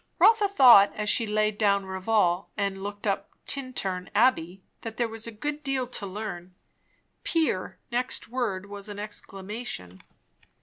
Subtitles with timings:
[0.17, 5.27] Rotha thought as she laid down Rivaulx and took up Tintern abbey, that there was
[5.27, 6.55] a good deal to learn.
[7.23, 9.99] Pier next word was an exclamation.